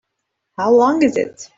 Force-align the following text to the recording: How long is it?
How 0.57 0.71
long 0.73 1.03
is 1.03 1.15
it? 1.15 1.47